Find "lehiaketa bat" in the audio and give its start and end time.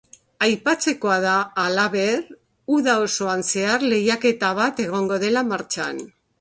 3.95-4.85